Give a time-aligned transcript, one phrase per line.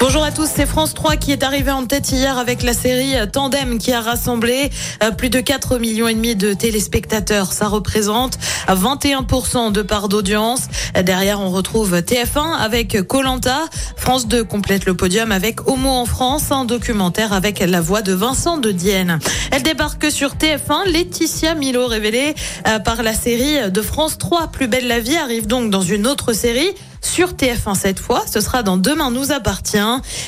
[0.00, 3.14] Bonjour à tous, c'est France 3 qui est arrivé en tête hier avec la série
[3.32, 4.70] Tandem qui a rassemblé
[5.02, 7.52] euh, plus de 4 millions et demi de téléspectateurs.
[7.52, 8.38] Ça représente
[8.68, 10.68] 21% de part d'audience.
[11.02, 13.66] Derrière, on retrouve TF1 avec Colanta.
[13.96, 18.12] France 2 complète le podium avec Homo en France, un documentaire avec la voix de
[18.12, 19.18] Vincent de Dienne.
[19.50, 20.86] Elle débarque sur TF1.
[20.86, 22.36] Laetitia Milo, révélée
[22.68, 26.06] euh, par la série de France 3, Plus belle la vie, arrive donc dans une
[26.06, 28.24] autre série sur TF1 cette fois.
[28.32, 29.78] Ce sera dans Demain nous appartient.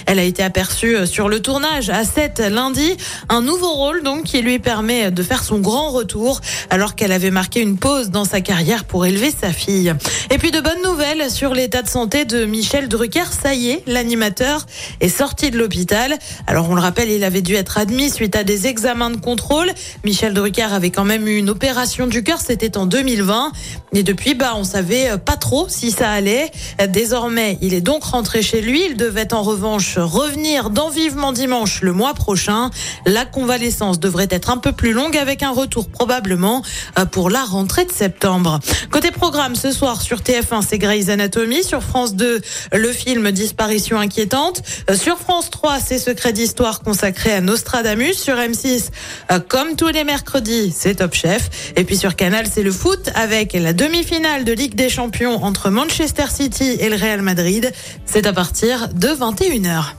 [0.07, 2.97] Elle a été aperçue euh, sur le tournage à 7 lundi.
[3.29, 7.31] Un nouveau rôle donc qui lui permet de faire son grand retour alors qu'elle avait
[7.31, 9.95] marqué une pause dans sa carrière pour élever sa fille.
[10.31, 13.27] Et puis de bonnes nouvelles sur l'état de santé de Michel Drucker.
[13.31, 14.67] Ça y est, l'animateur
[15.01, 16.19] est sorti de l'hôpital.
[16.47, 19.71] Alors on le rappelle, il avait dû être admis suite à des examens de contrôle.
[20.05, 23.53] Michel Drucker avait quand même eu une opération du cœur, c'était en 2020.
[23.93, 26.51] Et depuis, bah, on savait pas trop si ça allait.
[26.89, 28.83] Désormais, il est donc rentré chez lui.
[28.91, 32.71] Il devait en revanche revenir dans Vivement Dimanche le mois prochain.
[33.07, 36.63] La convalescence devrait être un peu plus longue avec un retour probablement
[36.99, 38.61] euh, pour la rentrée de septembre.
[38.91, 41.63] Côté programme, ce soir sur TF1, c'est Grey's Anatomy.
[41.63, 42.41] Sur France 2,
[42.73, 44.63] le film Disparition inquiétante.
[44.91, 48.15] Euh, sur France 3, c'est Secret d'histoire consacré à Nostradamus.
[48.15, 48.91] Sur M6,
[49.31, 51.73] euh, comme tous les mercredis, c'est Top Chef.
[51.77, 55.71] Et puis sur Canal, c'est le foot avec la demi-finale de Ligue des Champions entre
[55.71, 57.73] Manchester City et le Real Madrid.
[58.05, 59.95] C'est à partir de 21h.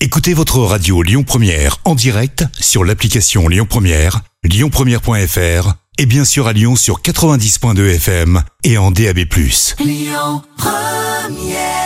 [0.00, 6.46] Écoutez votre radio Lyon Première en direct sur l'application Lyon Première, lyonpremière.fr et bien sûr
[6.46, 9.18] à Lyon sur 90.2 FM et en DAB+.
[9.78, 11.81] Lyon Première